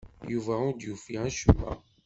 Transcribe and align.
Yuba 0.31 0.53
ur 0.67 0.73
d-yufi 0.75 1.15
acemma. 1.27 1.71